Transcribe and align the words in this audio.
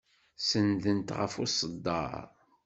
Senndent 0.49 1.09
ɣer 1.17 1.29
uṣeddar. 1.43 2.23